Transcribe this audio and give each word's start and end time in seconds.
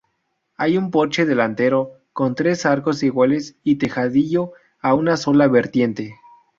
Hay 0.57 0.79
un 0.79 0.89
porche 0.89 1.27
delantero 1.27 1.91
con 2.11 2.33
tres 2.33 2.65
arcos 2.65 3.03
iguales 3.03 3.57
y 3.63 3.75
tejadillo 3.75 4.51
a 4.81 4.95
una 4.95 5.15
sola 5.15 5.47
vertiente. 5.47 6.15